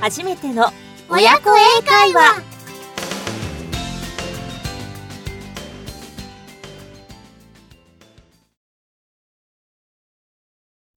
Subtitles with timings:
[0.00, 0.70] 初めての
[1.08, 2.47] 親子英会話。